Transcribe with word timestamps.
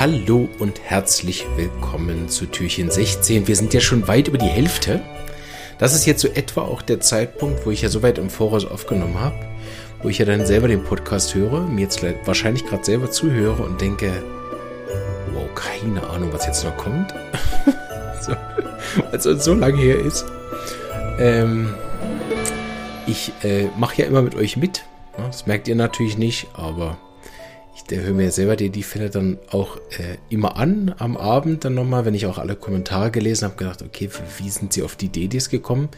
Hallo 0.00 0.48
und 0.60 0.80
herzlich 0.80 1.44
willkommen 1.56 2.28
zu 2.28 2.46
Türchen 2.46 2.88
16. 2.88 3.48
Wir 3.48 3.56
sind 3.56 3.74
ja 3.74 3.80
schon 3.80 4.06
weit 4.06 4.28
über 4.28 4.38
die 4.38 4.46
Hälfte. 4.46 5.02
Das 5.78 5.92
ist 5.92 6.06
jetzt 6.06 6.22
so 6.22 6.28
etwa 6.28 6.60
auch 6.60 6.82
der 6.82 7.00
Zeitpunkt, 7.00 7.66
wo 7.66 7.72
ich 7.72 7.82
ja 7.82 7.88
soweit 7.88 8.16
im 8.18 8.30
Voraus 8.30 8.64
aufgenommen 8.64 9.18
habe, 9.18 9.34
wo 10.00 10.08
ich 10.08 10.18
ja 10.18 10.24
dann 10.24 10.46
selber 10.46 10.68
den 10.68 10.84
Podcast 10.84 11.34
höre, 11.34 11.62
mir 11.62 11.80
jetzt 11.80 12.00
wahrscheinlich 12.26 12.64
gerade 12.64 12.84
selber 12.84 13.10
zuhöre 13.10 13.60
und 13.64 13.80
denke, 13.80 14.22
wow, 15.32 15.52
keine 15.56 16.08
Ahnung, 16.08 16.32
was 16.32 16.46
jetzt 16.46 16.62
noch 16.62 16.76
kommt. 16.76 17.12
so, 18.20 18.34
weil 19.10 19.14
es 19.16 19.44
so 19.44 19.54
lange 19.54 19.78
her 19.78 19.98
ist. 19.98 20.24
Ähm, 21.18 21.74
ich 23.08 23.32
äh, 23.42 23.66
mache 23.76 24.02
ja 24.02 24.06
immer 24.06 24.22
mit 24.22 24.36
euch 24.36 24.56
mit. 24.56 24.84
Das 25.16 25.48
merkt 25.48 25.66
ihr 25.66 25.74
natürlich 25.74 26.16
nicht, 26.16 26.46
aber 26.54 26.98
ich 27.90 27.96
höre 27.96 28.14
mir 28.14 28.30
selber 28.30 28.56
die, 28.56 28.70
die 28.70 28.82
Fälle 28.82 29.10
dann 29.10 29.38
auch 29.50 29.76
äh, 29.98 30.18
immer 30.28 30.56
an 30.56 30.94
am 30.98 31.16
Abend 31.16 31.64
dann 31.64 31.74
nochmal, 31.74 32.04
wenn 32.04 32.14
ich 32.14 32.26
auch 32.26 32.38
alle 32.38 32.56
Kommentare 32.56 33.10
gelesen 33.10 33.44
habe, 33.44 33.56
gedacht, 33.56 33.82
okay, 33.82 34.10
wie 34.38 34.50
sind 34.50 34.72
sie 34.72 34.82
auf 34.82 34.96
die 34.96 35.06
Idee 35.06 35.28
gekommen? 35.28 35.88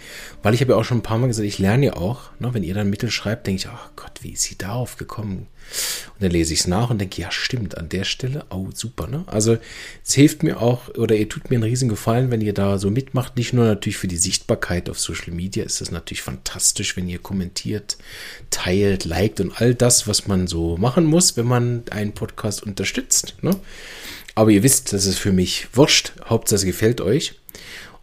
Weil 0.43 0.55
ich 0.55 0.61
habe 0.61 0.73
ja 0.73 0.79
auch 0.79 0.85
schon 0.85 0.99
ein 0.99 1.03
paar 1.03 1.19
Mal 1.19 1.29
gesagt, 1.29 1.47
ich 1.47 1.59
lerne 1.59 1.87
ja 1.87 1.97
auch, 1.97 2.31
ne, 2.39 2.53
wenn 2.55 2.63
ihr 2.63 2.75
dann 2.75 2.91
Mittel 2.91 3.11
schreibt, 3.11 3.47
denke 3.47 3.61
ich, 3.61 3.69
ach 3.69 3.91
Gott, 3.97 4.23
wie 4.23 4.33
ist 4.33 4.43
sie 4.43 4.59
darauf 4.59 4.97
gekommen? 4.97 5.47
Und 6.15 6.25
dann 6.25 6.31
lese 6.33 6.53
ich 6.53 6.61
es 6.61 6.67
nach 6.67 6.91
und 6.91 6.99
denke, 6.99 7.23
ja, 7.23 7.31
stimmt, 7.31 7.79
an 7.79 7.89
der 7.89 8.05
Stelle, 8.05 8.45
oh, 8.51 8.69
super, 8.75 9.07
ne? 9.07 9.25
Also 9.27 9.57
es 10.05 10.15
hilft 10.15 10.43
mir 10.43 10.61
auch, 10.61 10.89
oder 10.97 11.17
ihr 11.17 11.29
tut 11.29 11.49
mir 11.49 11.57
einen 11.57 11.65
riesen 11.65 11.89
Gefallen, 11.89 12.31
wenn 12.31 12.41
ihr 12.41 12.53
da 12.53 12.79
so 12.79 12.91
mitmacht. 12.91 13.37
Nicht 13.37 13.53
nur 13.53 13.65
natürlich 13.65 13.97
für 13.97 14.09
die 14.09 14.17
Sichtbarkeit 14.17 14.91
auf 14.91 14.99
Social 14.99 15.33
Media 15.33 15.65
ist 15.65 15.81
es 15.81 15.91
natürlich 15.91 16.23
fantastisch, 16.23 16.97
wenn 16.97 17.09
ihr 17.09 17.19
kommentiert, 17.19 17.97
teilt, 18.51 19.05
liked 19.05 19.41
und 19.41 19.61
all 19.61 19.75
das, 19.75 20.07
was 20.07 20.27
man 20.27 20.47
so 20.47 20.77
machen 20.77 21.05
muss, 21.05 21.37
wenn 21.37 21.47
man 21.47 21.85
einen 21.91 22.13
Podcast 22.13 22.63
unterstützt. 22.63 23.37
Ne? 23.43 23.57
Aber 24.35 24.51
ihr 24.51 24.63
wisst, 24.63 24.93
das 24.93 25.07
ist 25.07 25.19
für 25.19 25.33
mich 25.33 25.69
wurscht. 25.73 26.13
Hauptsache 26.25 26.57
es 26.57 26.65
gefällt 26.65 27.01
euch. 27.01 27.35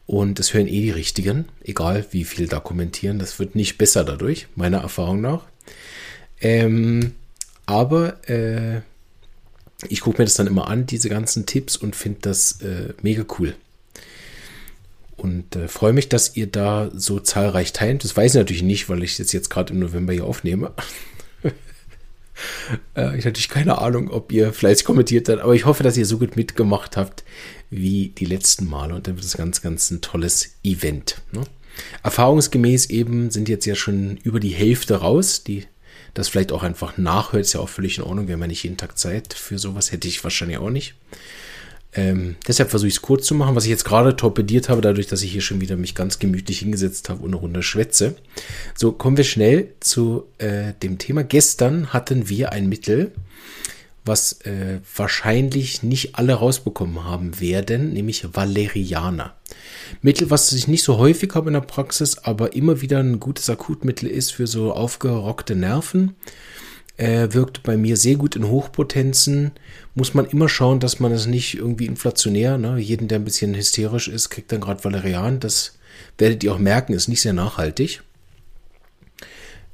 Und 0.06 0.40
das 0.40 0.54
hören 0.54 0.68
eh 0.68 0.82
die 0.82 0.92
Richtigen, 0.92 1.46
egal 1.64 2.06
wie 2.12 2.24
viel 2.24 2.48
da 2.48 2.60
kommentieren. 2.60 3.20
Das 3.20 3.40
wird 3.40 3.56
nicht 3.56 3.78
besser 3.78 4.06
dadurch, 4.06 4.48
meiner 4.56 4.80
Erfahrung 4.80 5.20
nach. 5.20 5.44
Ähm, 6.40 7.14
aber 7.68 8.28
äh, 8.28 8.82
ich 9.88 10.02
gucke 10.02 10.20
mir 10.20 10.26
das 10.26 10.34
dann 10.34 10.48
immer 10.48 10.68
an, 10.68 10.88
diese 10.88 11.10
ganzen 11.10 11.46
Tipps, 11.46 11.78
und 11.78 11.96
finde 11.96 12.20
das 12.22 12.62
äh, 12.62 12.94
mega 13.04 13.24
cool. 13.38 13.54
Und 15.18 15.56
äh, 15.56 15.68
freue 15.68 15.94
mich, 15.94 16.10
dass 16.10 16.36
ihr 16.36 16.48
da 16.48 16.90
so 16.96 17.20
zahlreich 17.20 17.74
teilt. 17.74 18.04
Das 18.04 18.16
weiß 18.16 18.34
ich 18.34 18.40
natürlich 18.40 18.64
nicht, 18.64 18.90
weil 18.90 19.04
ich 19.04 19.18
das 19.18 19.32
jetzt 19.32 19.50
gerade 19.50 19.74
im 19.74 19.80
November 19.80 20.14
hier 20.14 20.26
aufnehme. 20.26 20.72
äh, 21.44 21.52
ich 22.96 22.96
habe 22.96 23.16
natürlich 23.16 23.50
keine 23.50 23.80
Ahnung, 23.80 24.10
ob 24.10 24.32
ihr 24.32 24.54
fleißig 24.54 24.86
kommentiert 24.86 25.28
habt, 25.28 25.42
aber 25.42 25.56
ich 25.56 25.66
hoffe, 25.66 25.84
dass 25.84 25.98
ihr 25.98 26.06
so 26.06 26.20
gut 26.20 26.36
mitgemacht 26.36 26.98
habt 26.98 27.24
wie 27.70 28.10
die 28.10 28.26
letzten 28.26 28.68
Male. 28.68 28.96
Und 28.96 29.08
dann 29.08 29.16
wird 29.16 29.26
das 29.26 29.38
ganz, 29.38 29.62
ganz 29.62 29.92
ein 29.92 30.02
tolles 30.02 30.52
Event. 30.64 31.22
Ne? 31.32 31.42
Erfahrungsgemäß 32.04 32.90
eben 32.92 33.32
sind 33.32 33.50
jetzt 33.50 33.66
ja 33.66 33.76
schon 33.76 34.18
über 34.18 34.40
die 34.40 34.54
Hälfte 34.54 34.96
raus, 34.98 35.44
die 35.44 35.66
das 36.18 36.30
vielleicht 36.30 36.52
auch 36.52 36.64
einfach 36.64 36.98
nachhört, 36.98 37.42
ist 37.42 37.54
ja 37.54 37.60
auch 37.60 37.70
völlig 37.70 37.98
in 37.98 38.04
Ordnung. 38.04 38.30
Haben 38.30 38.42
ja 38.42 38.48
nicht 38.48 38.64
jeden 38.64 38.78
Tag 38.78 38.98
Zeit 38.98 39.34
für 39.34 39.60
sowas, 39.60 39.92
hätte 39.92 40.08
ich 40.08 40.24
wahrscheinlich 40.24 40.58
auch 40.58 40.70
nicht. 40.70 40.96
Ähm, 41.94 42.36
deshalb 42.48 42.70
versuche 42.70 42.88
ich 42.88 42.96
es 42.96 43.02
kurz 43.02 43.26
zu 43.26 43.34
machen, 43.34 43.56
was 43.56 43.64
ich 43.64 43.70
jetzt 43.70 43.86
gerade 43.86 44.16
torpediert 44.16 44.70
habe, 44.70 44.82
dadurch, 44.82 45.08
dass 45.08 45.24
ich 45.24 45.32
hier 45.32 45.42
schon 45.42 45.62
wieder 45.62 45.78
mich 45.78 45.96
ganz 45.96 46.20
gemütlich 46.20 46.60
hingesetzt 46.60 47.10
habe 47.10 47.24
und 47.24 47.30
eine 47.30 47.38
Runde 47.38 47.64
schwätze. 47.64 48.16
So, 48.76 48.92
kommen 48.92 49.18
wir 49.18 49.24
schnell 49.24 49.74
zu 49.80 50.26
äh, 50.38 50.74
dem 50.84 50.98
Thema. 50.98 51.24
Gestern 51.24 51.94
hatten 51.94 52.30
wir 52.30 52.52
ein 52.52 52.68
Mittel, 52.68 53.12
was 54.08 54.42
äh, 54.42 54.80
wahrscheinlich 54.96 55.84
nicht 55.84 56.16
alle 56.16 56.34
rausbekommen 56.34 57.04
haben 57.04 57.40
werden, 57.40 57.94
nämlich 57.94 58.26
Valerianer. 58.34 59.36
Mittel, 60.02 60.30
was 60.30 60.52
ich 60.52 60.68
nicht 60.68 60.84
so 60.84 60.98
häufig 60.98 61.34
habe 61.36 61.50
in 61.50 61.54
der 61.54 61.62
Praxis, 61.62 62.18
aber 62.18 62.54
immer 62.54 62.82
wieder 62.82 63.00
ein 63.00 63.20
gutes 63.20 63.50
Akutmittel 63.50 64.10
ist 64.10 64.32
für 64.32 64.48
so 64.48 64.74
aufgerockte 64.74 65.56
Nerven. 65.56 66.16
Äh, 66.98 67.32
wirkt 67.32 67.62
bei 67.62 67.78
mir 67.78 67.96
sehr 67.96 68.16
gut 68.16 68.36
in 68.36 68.48
Hochpotenzen. 68.48 69.52
Muss 69.94 70.16
man 70.16 70.26
immer 70.26 70.50
schauen, 70.50 70.80
dass 70.80 71.00
man 71.00 71.12
es 71.12 71.28
nicht 71.28 71.56
irgendwie 71.56 71.86
inflationär, 71.86 72.58
ne? 72.58 72.80
jeden, 72.80 73.08
der 73.08 73.20
ein 73.20 73.26
bisschen 73.26 73.54
hysterisch 73.56 74.08
ist, 74.08 74.30
kriegt 74.30 74.52
dann 74.52 74.62
gerade 74.62 74.84
Valerian. 74.84 75.40
Das 75.40 75.78
werdet 76.18 76.44
ihr 76.44 76.54
auch 76.54 76.60
merken, 76.60 76.94
ist 76.94 77.08
nicht 77.08 77.22
sehr 77.22 77.34
nachhaltig. 77.34 78.02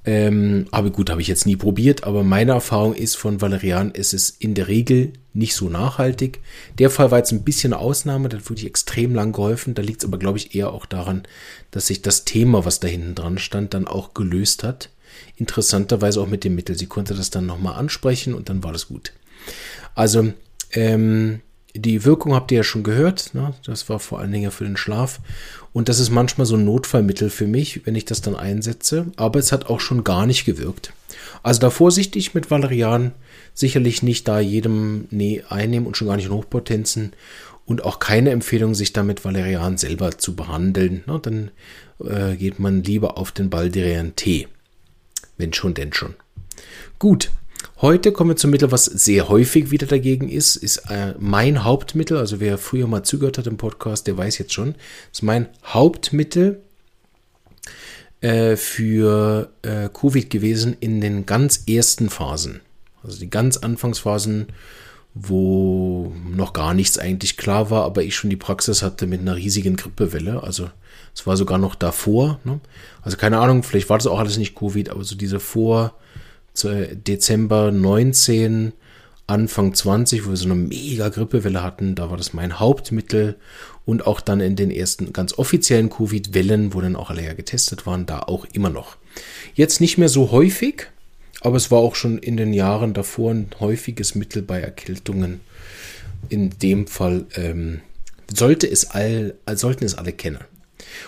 Ähm, 0.06 0.66
aber 0.72 0.90
gut, 0.90 1.10
habe 1.10 1.22
ich 1.22 1.28
jetzt 1.28 1.46
nie 1.46 1.56
probiert, 1.56 2.04
aber 2.04 2.24
meine 2.24 2.52
Erfahrung 2.52 2.94
ist 2.94 3.16
von 3.16 3.40
Valerian, 3.42 3.92
ist 3.92 4.14
es 4.14 4.30
in 4.30 4.54
der 4.54 4.68
Regel 4.68 5.14
nicht 5.34 5.56
so 5.56 5.70
nachhaltig. 5.70 6.42
Der 6.78 6.90
Fall 6.90 7.10
war 7.10 7.20
jetzt 7.20 7.32
ein 7.32 7.44
bisschen 7.44 7.74
Ausnahme, 7.74 8.30
da 8.30 8.38
wurde 8.50 8.62
ich 8.62 8.68
extrem 8.68 9.16
lang 9.16 9.32
geholfen. 9.32 9.74
Da 9.74 9.82
liegt 9.82 10.04
es 10.04 10.08
aber, 10.08 10.18
glaube 10.18 10.38
ich, 10.38 10.56
eher 10.56 10.72
auch 10.72 10.86
daran, 10.86 11.24
dass 11.72 11.88
sich 11.88 12.02
das 12.02 12.26
Thema, 12.26 12.66
was 12.66 12.80
da 12.80 12.88
hinten 12.88 13.16
dran 13.16 13.38
stand, 13.38 13.74
dann 13.74 13.88
auch 13.88 14.14
gelöst 14.14 14.64
hat. 14.64 14.90
Interessanterweise 15.38 16.22
auch 16.22 16.28
mit 16.28 16.44
dem 16.44 16.56
Mittel. 16.56 16.78
Sie 16.78 16.86
konnte 16.88 17.16
das 17.16 17.30
dann 17.30 17.46
nochmal 17.46 17.76
ansprechen 17.76 18.34
und 18.34 18.50
dann 18.50 18.64
war 18.64 18.74
das 18.74 18.88
gut. 18.88 19.14
Also, 19.96 20.34
ähm, 20.72 21.42
die 21.76 22.06
Wirkung 22.06 22.34
habt 22.34 22.52
ihr 22.52 22.58
ja 22.58 22.64
schon 22.64 22.84
gehört. 22.84 23.34
Ne? 23.34 23.54
Das 23.66 23.90
war 23.90 24.00
vor 24.00 24.20
allen 24.20 24.32
Dingen 24.32 24.52
für 24.52 24.64
den 24.64 24.78
Schlaf. 24.78 25.20
Und 25.72 25.90
das 25.90 26.00
ist 26.00 26.12
manchmal 26.12 26.46
so 26.46 26.56
ein 26.56 26.66
Notfallmittel 26.66 27.30
für 27.30 27.48
mich, 27.48 27.86
wenn 27.86 27.96
ich 27.96 28.06
das 28.06 28.22
dann 28.22 28.36
einsetze. 28.36 29.08
Aber 29.16 29.40
es 29.40 29.52
hat 29.52 29.66
auch 29.68 29.80
schon 29.80 30.04
gar 30.04 30.26
nicht 30.26 30.46
gewirkt. 30.46 30.94
Also 31.42 31.60
da 31.60 31.70
vorsichtig 31.70 32.34
mit 32.34 32.52
Valerian. 32.52 33.12
Sicherlich 33.56 34.04
nicht 34.04 34.28
da 34.28 34.40
jedem 34.40 35.08
nee, 35.10 35.44
einnehmen 35.50 35.88
und 35.88 35.98
schon 35.98 36.08
gar 36.08 36.16
nicht 36.16 36.28
in 36.28 36.32
Hochpotenzen. 36.32 37.14
Und 37.66 37.84
auch 37.84 38.00
keine 38.00 38.32
Empfehlung, 38.32 38.76
sich 38.76 38.94
damit 38.94 39.26
Valerian 39.26 39.78
selber 39.78 40.18
zu 40.18 40.36
behandeln. 40.36 41.04
Ne? 41.08 41.20
Dann 41.22 41.52
äh, 42.06 42.36
geht 42.36 42.60
man 42.60 42.84
lieber 42.84 43.18
auf 43.18 43.32
den 43.32 43.50
Baldrian 43.50 44.16
T. 44.16 44.48
Wenn 45.38 45.54
schon, 45.54 45.74
denn 45.74 45.94
schon. 45.94 46.14
Gut, 47.00 47.32
Heute 47.82 48.12
kommen 48.12 48.32
wir 48.32 48.36
zum 48.36 48.52
Mittel, 48.52 48.72
was 48.72 48.86
sehr 48.86 49.28
häufig 49.30 49.72
wieder 49.72 49.88
dagegen 49.88 50.30
ist, 50.30 50.56
ist 50.56 50.78
äh, 50.90 51.16
mein 51.20 51.64
Hauptmittel. 51.64 52.18
Also 52.18 52.40
wer 52.40 52.58
früher 52.58 52.88
mal 52.88 53.04
zugehört 53.04 53.38
hat 53.38 53.48
im 53.48 53.58
Podcast, 53.58 54.08
der 54.08 54.18
weiß 54.18 54.38
jetzt 54.38 54.54
schon, 54.54 54.76
ist 55.12 55.24
mein 55.24 55.48
Hauptmittel 55.66 56.62
äh, 58.22 58.56
für 58.56 59.50
äh, 59.64 59.90
Covid 59.90 60.30
gewesen 60.30 60.78
in 60.80 61.02
den 61.02 61.26
ganz 61.26 61.64
ersten 61.68 62.10
Phasen. 62.10 62.62
Also 63.04 63.20
die 63.20 63.30
ganz 63.30 63.58
Anfangsphasen, 63.58 64.48
wo 65.14 66.14
noch 66.30 66.54
gar 66.54 66.74
nichts 66.74 66.98
eigentlich 66.98 67.38
klar 67.38 67.70
war, 67.70 67.84
aber 67.84 68.04
ich 68.04 68.16
schon 68.16 68.30
die 68.30 68.38
Praxis 68.38 68.82
hatte 68.82 69.08
mit 69.08 69.20
einer 69.22 69.36
riesigen 69.36 69.76
Grippewelle. 69.76 70.42
Also 70.42 70.70
es 71.14 71.28
war 71.28 71.36
sogar 71.36 71.58
noch 71.58 71.76
davor. 71.76 72.40
Ne? 72.46 72.62
Also 73.02 73.18
keine 73.18 73.40
Ahnung, 73.40 73.64
vielleicht 73.64 73.90
war 73.90 73.98
das 73.98 74.08
auch 74.08 74.20
alles 74.20 74.38
nicht 74.38 74.56
Covid, 74.56 74.90
aber 74.90 75.04
so 75.04 75.16
diese 75.16 75.40
Vor- 75.40 75.94
Dezember 76.56 77.72
19, 77.72 78.74
Anfang 79.26 79.74
20, 79.74 80.26
wo 80.26 80.32
wir 80.32 80.38
so 80.38 80.46
eine 80.46 80.56
mega 80.56 81.10
Grippewelle 81.10 81.64
hatten, 81.64 81.96
da 81.96 82.10
war 82.10 82.18
das 82.18 82.34
mein 82.34 82.60
Hauptmittel 82.60 83.36
und 83.86 84.06
auch 84.06 84.22
dann 84.22 84.42
in 84.42 84.56
den 84.56 84.70
ersten 84.70 85.14
ganz 85.14 85.38
offiziellen 85.38 85.90
Covid-Wellen, 85.90 86.74
wo 86.74 86.82
dann 86.82 86.96
auch 86.96 87.10
alle 87.10 87.24
ja 87.24 87.34
getestet 87.34 87.86
waren, 87.86 88.06
da 88.06 88.20
auch 88.20 88.46
immer 88.54 88.70
noch. 88.70 88.98
Jetzt 89.56 89.82
nicht 89.82 89.98
mehr 89.98 90.10
so 90.10 90.32
häufig, 90.32 90.88
aber 91.42 91.58
es 91.58 91.72
war 91.72 91.80
auch 91.80 91.96
schon 91.96 92.18
in 92.18 92.38
den 92.38 92.54
Jahren 92.54 92.94
davor 92.94 93.32
ein 93.32 93.50
häufiges 93.60 94.16
Mittel 94.16 94.42
bei 94.42 94.60
Erkältungen. 94.60 95.40
In 96.30 96.52
dem 96.60 96.88
Fall 96.88 97.26
ähm, 97.36 97.82
sollte 98.34 98.70
es 98.70 98.92
all, 98.92 99.36
sollten 99.54 99.86
es 99.86 99.96
alle 99.96 100.14
kennen. 100.14 100.40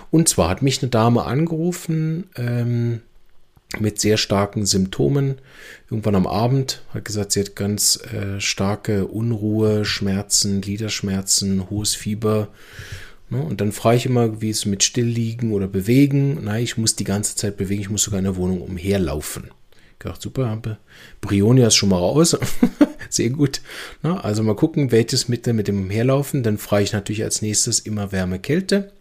Und 0.09 0.29
zwar 0.29 0.49
hat 0.49 0.61
mich 0.61 0.81
eine 0.81 0.89
Dame 0.89 1.23
angerufen, 1.23 2.29
ähm, 2.35 3.01
mit 3.79 3.99
sehr 3.99 4.17
starken 4.17 4.65
Symptomen. 4.65 5.35
Irgendwann 5.89 6.15
am 6.15 6.27
Abend 6.27 6.81
hat 6.93 7.05
gesagt, 7.05 7.31
sie 7.31 7.41
hat 7.41 7.55
ganz 7.55 7.99
äh, 8.13 8.39
starke 8.39 9.07
Unruhe, 9.07 9.85
Schmerzen, 9.85 10.61
Gliederschmerzen, 10.61 11.69
hohes 11.69 11.95
Fieber. 11.95 12.49
Ne? 13.29 13.41
Und 13.41 13.61
dann 13.61 13.71
frage 13.71 13.97
ich 13.97 14.05
immer, 14.05 14.41
wie 14.41 14.49
es 14.49 14.65
mit 14.65 14.83
Stillliegen 14.83 15.51
oder 15.51 15.67
Bewegen. 15.67 16.43
Nein, 16.43 16.63
ich 16.63 16.77
muss 16.77 16.95
die 16.95 17.03
ganze 17.03 17.35
Zeit 17.35 17.57
bewegen, 17.57 17.81
ich 17.81 17.89
muss 17.89 18.03
sogar 18.03 18.19
in 18.19 18.25
der 18.25 18.35
Wohnung 18.35 18.61
umherlaufen. 18.61 19.51
Ich 19.97 20.05
dachte, 20.05 20.21
super, 20.21 20.49
habe 20.49 20.77
Brionia 21.21 21.67
ist 21.67 21.75
schon 21.75 21.89
mal 21.89 21.97
raus. 21.97 22.37
Sehr 23.09 23.29
gut. 23.29 23.61
Ne? 24.03 24.23
Also 24.23 24.43
mal 24.43 24.55
gucken, 24.55 24.91
welches 24.91 25.29
Mittel 25.29 25.53
mit 25.53 25.67
dem 25.67 25.79
Umherlaufen. 25.79 26.43
Dann 26.43 26.57
frage 26.57 26.83
ich 26.83 26.93
natürlich 26.93 27.23
als 27.23 27.41
nächstes 27.41 27.79
immer 27.79 28.11
Wärme, 28.11 28.39
Kälte, 28.39 28.91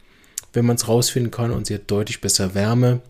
wenn 0.52 0.64
man 0.64 0.76
es 0.76 0.88
rausfinden 0.88 1.30
kann. 1.30 1.50
Und 1.50 1.66
sie 1.66 1.74
hat 1.74 1.90
deutlich 1.90 2.20
besser 2.20 2.54
Wärme 2.54 3.00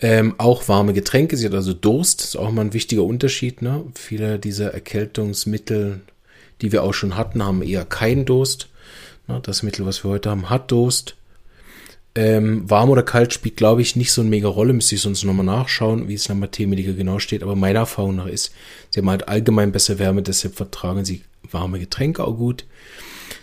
ähm, 0.00 0.34
auch 0.38 0.68
warme 0.68 0.92
Getränke, 0.92 1.36
sie 1.36 1.46
hat 1.46 1.54
also 1.54 1.74
Durst, 1.74 2.22
ist 2.22 2.36
auch 2.36 2.50
mal 2.52 2.62
ein 2.62 2.74
wichtiger 2.74 3.02
Unterschied. 3.02 3.62
Ne? 3.62 3.84
Viele 3.94 4.38
dieser 4.38 4.72
Erkältungsmittel, 4.72 6.00
die 6.62 6.70
wir 6.70 6.84
auch 6.84 6.94
schon 6.94 7.16
hatten, 7.16 7.42
haben 7.42 7.62
eher 7.62 7.84
keinen 7.84 8.24
Durst. 8.24 8.68
Ne? 9.26 9.40
Das 9.42 9.62
Mittel, 9.62 9.86
was 9.86 10.04
wir 10.04 10.10
heute 10.10 10.30
haben, 10.30 10.50
hat 10.50 10.70
Durst. 10.70 11.16
Ähm, 12.14 12.68
warm 12.68 12.90
oder 12.90 13.02
kalt 13.02 13.32
spielt, 13.32 13.56
glaube 13.56 13.82
ich, 13.82 13.94
nicht 13.94 14.12
so 14.12 14.22
eine 14.22 14.30
mega 14.30 14.48
Rolle. 14.48 14.72
Müsste 14.72 14.94
ich 14.94 15.00
sonst 15.00 15.24
nochmal 15.24 15.46
nachschauen, 15.46 16.08
wie 16.08 16.14
es 16.14 16.26
in 16.26 16.34
der 16.34 16.48
Mathematiker 16.48 16.92
genau 16.92 17.18
steht. 17.18 17.42
Aber 17.42 17.56
meiner 17.56 17.80
Erfahrung 17.80 18.16
nach 18.16 18.26
ist, 18.26 18.52
sie 18.90 19.00
haben 19.00 19.10
halt 19.10 19.28
allgemein 19.28 19.72
besser 19.72 19.98
Wärme, 19.98 20.22
deshalb 20.22 20.54
vertragen 20.54 21.04
sie 21.04 21.22
warme 21.50 21.78
Getränke 21.78 22.24
auch 22.24 22.36
gut. 22.36 22.64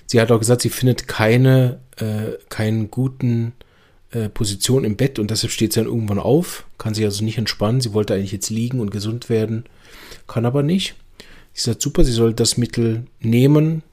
Sie 0.06 0.22
hat 0.22 0.32
auch 0.32 0.40
gesagt, 0.40 0.62
sie 0.62 0.70
findet 0.70 1.08
keine, 1.08 1.80
äh, 1.98 2.38
keinen 2.50 2.92
guten 2.92 3.54
äh, 4.16 4.30
Position 4.30 4.86
im 4.86 4.96
Bett 4.96 5.20
und 5.20 5.30
deshalb 5.30 5.52
steht 5.52 5.74
sie 5.74 5.82
dann 5.82 5.90
irgendwann 5.90 6.20
auf, 6.20 6.66
kann 6.78 6.94
sich 6.94 7.04
also 7.04 7.24
nicht 7.24 7.38
entspannen. 7.38 7.82
Sie 7.82 7.92
wollte 7.92 8.14
eigentlich 8.14 8.32
jetzt 8.32 8.50
liegen 8.50 8.80
und 8.80 8.90
gesund 8.90 9.30
werden, 9.30 9.66
kann 10.26 10.46
aber 10.46 10.64
nicht. 10.64 10.96
Sie 11.54 11.64
sagt, 11.64 11.82
super, 11.82 12.06
sie 12.06 12.14
soll 12.14 12.34
das 12.34 12.56
Mittel 12.56 13.08
nehmen. 13.20 13.84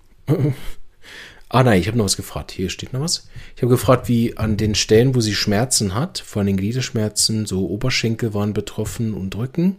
ah 1.48 1.64
nein, 1.64 1.80
ich 1.80 1.88
habe 1.88 1.98
noch 1.98 2.04
was 2.04 2.16
gefragt. 2.16 2.52
Hier 2.52 2.70
steht 2.70 2.92
noch 2.92 3.00
was. 3.00 3.28
Ich 3.56 3.62
habe 3.62 3.72
gefragt, 3.72 4.08
wie 4.08 4.36
an 4.36 4.56
den 4.56 4.76
Stellen, 4.76 5.16
wo 5.16 5.20
sie 5.20 5.34
Schmerzen 5.34 5.92
hat, 5.92 6.20
vor 6.20 6.42
allem 6.42 6.56
Gliederschmerzen, 6.56 7.44
so 7.46 7.66
Oberschenkel 7.68 8.32
waren 8.32 8.52
betroffen 8.52 9.14
und 9.14 9.36
Rücken. 9.36 9.78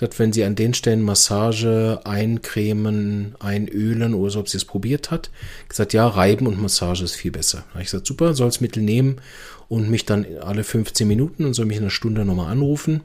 Sagt, 0.00 0.18
wenn 0.18 0.32
sie 0.32 0.44
an 0.44 0.54
den 0.54 0.72
Stellen 0.72 1.02
Massage 1.02 2.00
eincremen, 2.04 3.34
einölen 3.38 4.14
oder 4.14 4.30
so, 4.30 4.40
ob 4.40 4.48
sie 4.48 4.56
es 4.56 4.64
probiert 4.64 5.10
hat. 5.10 5.28
Gesagt, 5.68 5.92
ja, 5.92 6.08
reiben 6.08 6.46
und 6.46 6.58
Massage 6.58 7.04
ist 7.04 7.16
viel 7.16 7.30
besser. 7.30 7.58
Da 7.58 7.74
habe 7.74 7.82
ich 7.82 7.90
gesagt, 7.90 8.06
super, 8.06 8.32
soll 8.32 8.48
das 8.48 8.62
Mittel 8.62 8.82
nehmen 8.82 9.20
und 9.68 9.90
mich 9.90 10.06
dann 10.06 10.24
alle 10.40 10.64
15 10.64 11.06
Minuten 11.06 11.44
und 11.44 11.52
soll 11.52 11.66
mich 11.66 11.76
in 11.76 11.82
einer 11.82 11.90
Stunde 11.90 12.24
nochmal 12.24 12.50
anrufen. 12.50 13.02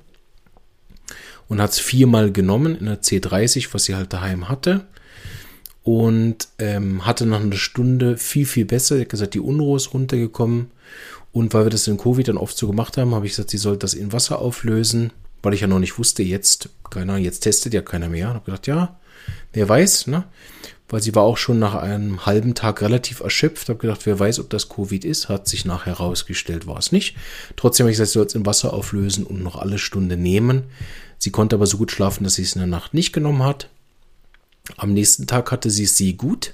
Und 1.50 1.62
hat 1.62 1.72
es 1.72 1.80
viermal 1.80 2.32
genommen 2.32 2.78
in 2.78 2.86
der 2.86 3.02
C30, 3.02 3.74
was 3.74 3.84
sie 3.84 3.96
halt 3.96 4.14
daheim 4.14 4.48
hatte. 4.48 4.86
Und 5.84 6.48
ähm, 6.60 7.06
hatte 7.06 7.26
nach 7.26 7.42
einer 7.42 7.58
Stunde 7.58 8.16
viel, 8.16 8.46
viel 8.46 8.64
besser. 8.64 8.96
Sie 8.96 9.02
hat 9.02 9.10
gesagt, 9.10 9.34
die 9.34 9.42
Unruhe 9.42 9.76
ist 9.76 9.94
runtergekommen. 9.94 10.72
Und 11.34 11.54
weil 11.54 11.66
wir 11.66 11.72
das 11.72 11.90
in 11.90 11.98
Covid 11.98 12.30
dann 12.30 12.38
oft 12.38 12.58
so 12.58 12.68
gemacht 12.68 12.96
haben, 12.96 13.14
habe 13.14 13.26
ich 13.26 13.34
gesagt, 13.34 13.50
sie 13.50 13.58
soll 13.58 13.76
das 13.76 13.96
in 13.96 14.14
Wasser 14.14 14.40
auflösen 14.40 15.12
weil 15.46 15.54
ich 15.54 15.62
ja 15.62 15.68
noch 15.68 15.80
nicht 15.80 15.98
wusste, 15.98 16.24
jetzt, 16.24 16.70
keine 16.90 17.18
jetzt 17.18 17.42
testet 17.42 17.74
ja 17.74 17.82
keiner 17.82 18.10
mehr. 18.10 18.28
Ich 18.28 18.34
habe 18.34 18.46
gedacht, 18.46 18.68
ja, 18.68 19.00
wer 19.54 19.70
weiß, 19.70 20.08
ne? 20.08 20.26
Weil 20.90 21.02
sie 21.02 21.16
war 21.16 21.24
auch 21.24 21.38
schon 21.38 21.58
nach 21.58 21.76
einem 21.76 22.26
halben 22.26 22.54
Tag 22.54 22.82
relativ 22.82 23.20
erschöpft. 23.20 23.70
Habe 23.70 23.80
gedacht, 23.80 24.06
wer 24.06 24.20
weiß, 24.20 24.40
ob 24.40 24.50
das 24.50 24.70
Covid 24.70 25.04
ist. 25.04 25.30
Hat 25.30 25.48
sich 25.48 25.66
nachher 25.66 25.98
herausgestellt, 25.98 26.68
war 26.68 26.78
es 26.78 26.92
nicht. 26.92 27.16
Trotzdem 27.56 27.86
habe 27.86 27.92
ich 27.92 27.98
gesagt, 27.98 28.10
sie 28.10 28.20
soll 28.20 28.28
es 28.28 28.36
in 28.36 28.46
Wasser 28.46 28.74
auflösen 28.74 29.26
und 29.26 29.42
noch 29.42 29.56
alle 29.56 29.80
Stunde 29.80 30.18
nehmen. 30.18 30.64
Sie 31.18 31.32
konnte 31.32 31.56
aber 31.56 31.66
so 31.66 31.78
gut 31.78 31.92
schlafen, 31.92 32.24
dass 32.24 32.36
sie 32.36 32.44
es 32.44 32.54
in 32.54 32.60
der 32.60 32.68
Nacht 32.68 32.94
nicht 32.94 33.14
genommen 33.14 33.44
hat. 33.44 33.70
Am 34.78 34.94
nächsten 34.94 35.26
Tag 35.26 35.52
hatte 35.52 35.70
sie 35.70 35.84
es 35.84 35.98
sie 35.98 36.18
gut. 36.18 36.54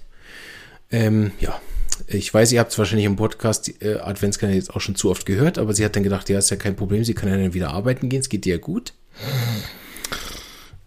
Ähm, 0.92 1.32
ja, 1.40 1.60
ich 2.08 2.34
weiß, 2.34 2.52
ihr 2.52 2.60
habt 2.60 2.72
es 2.72 2.78
wahrscheinlich 2.78 3.06
im 3.06 3.16
Podcast 3.16 3.82
äh, 3.82 3.96
Adventskalender 3.96 4.58
jetzt 4.58 4.76
auch 4.76 4.82
schon 4.82 4.96
zu 4.96 5.10
oft 5.10 5.26
gehört, 5.26 5.58
aber 5.58 5.74
sie 5.74 5.86
hat 5.86 5.96
dann 5.96 6.04
gedacht, 6.04 6.30
ja, 6.30 6.40
ist 6.40 6.50
ja 6.50 6.58
kein 6.58 6.76
Problem, 6.76 7.04
sie 7.04 7.14
kann 7.14 7.30
ja 7.30 7.38
dann 7.38 7.54
wieder 7.54 7.72
arbeiten 7.72 8.10
gehen, 8.10 8.22
es 8.22 8.30
geht 8.30 8.46
ihr 8.46 8.56
ja 8.56 8.62
gut. 8.62 8.94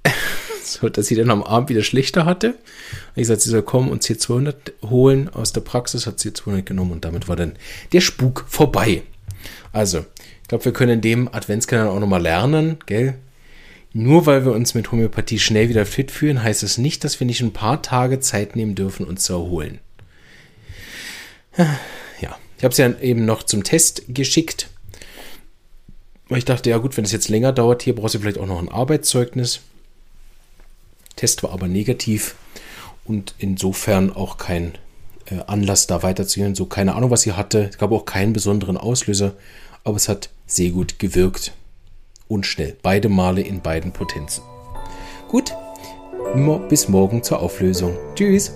so, 0.65 0.89
dass 0.89 1.07
sie 1.07 1.15
dann 1.15 1.31
am 1.31 1.43
Abend 1.43 1.69
wieder 1.69 1.83
schlechter 1.83 2.25
hatte. 2.25 2.55
Ich 3.15 3.27
sagte, 3.27 3.45
sie 3.45 3.51
soll 3.51 3.63
kommen 3.63 3.91
und 3.91 4.03
C200 4.03 4.55
holen 4.89 5.29
aus 5.29 5.53
der 5.53 5.61
Praxis, 5.61 6.07
hat 6.07 6.19
C200 6.19 6.63
genommen 6.63 6.93
und 6.93 7.05
damit 7.05 7.29
war 7.29 7.37
dann 7.37 7.57
der 7.93 8.01
Spuk 8.01 8.45
vorbei. 8.49 9.03
Also, 9.73 10.05
ich 10.43 10.49
glaube, 10.49 10.65
wir 10.65 10.73
können 10.73 10.93
in 10.93 11.01
dem 11.01 11.29
Adventskalender 11.33 11.93
auch 11.93 12.01
nochmal 12.01 12.23
lernen, 12.23 12.79
gell? 12.87 13.15
Nur 13.93 14.27
weil 14.27 14.45
wir 14.45 14.53
uns 14.53 14.75
mit 14.75 14.91
Homöopathie 14.91 15.39
schnell 15.39 15.69
wieder 15.69 15.87
fit 15.87 16.11
fühlen, 16.11 16.43
heißt 16.43 16.65
es 16.65 16.79
nicht, 16.79 17.05
dass 17.05 17.21
wir 17.21 17.27
nicht 17.27 17.41
ein 17.43 17.53
paar 17.53 17.81
Tage 17.81 18.19
Zeit 18.19 18.57
nehmen 18.57 18.75
dürfen, 18.75 19.07
uns 19.07 19.23
zu 19.23 19.35
erholen. 19.35 19.79
Ja, 21.57 22.37
ich 22.59 22.65
habe 22.65 22.73
es 22.73 22.79
ja 22.79 22.91
eben 23.01 23.25
noch 23.25 23.43
zum 23.43 23.65
Test 23.65 24.03
geschickt. 24.09 24.69
Weil 26.29 26.39
ich 26.39 26.45
dachte, 26.45 26.71
ja 26.71 26.79
gut, 26.79 26.97
wenn 26.97 27.05
es 27.05 27.13
jetzt 27.13 27.29
länger 27.29 27.53
dauert, 27.53 27.83
hier 27.83 27.95
brauchst 27.95 28.15
du 28.15 28.19
vielleicht 28.19 28.39
auch 28.39 28.47
noch 28.47 28.59
ein 28.59 28.71
Arbeitszeugnis. 28.71 29.61
Test 31.17 31.43
war 31.43 31.53
aber 31.53 31.69
negativ 31.69 32.35
und 33.05 33.35
insofern 33.39 34.11
auch 34.15 34.39
kein 34.39 34.79
äh, 35.27 35.41
Anlass, 35.47 35.87
da 35.87 36.03
weiterzugehen. 36.03 36.55
So 36.55 36.67
keine 36.67 36.95
Ahnung, 36.95 37.11
was 37.11 37.23
sie 37.23 37.33
hatte. 37.33 37.69
Es 37.71 37.79
gab 37.79 37.93
auch 37.93 38.05
keinen 38.05 38.33
besonderen 38.33 38.77
Auslöser, 38.77 39.35
aber 39.85 39.97
es 39.97 40.09
hat 40.09 40.31
sehr 40.47 40.71
gut 40.71 40.99
gewirkt 40.99 41.53
und 42.29 42.47
schnell. 42.47 42.77
Beide 42.83 43.09
Male 43.09 43.43
in 43.43 43.61
beiden 43.61 43.93
Potenzen. 43.93 44.43
Gut, 45.29 45.53
bis 46.69 46.89
morgen 46.89 47.23
zur 47.23 47.41
Auflösung. 47.41 47.97
Tschüss. 48.15 48.53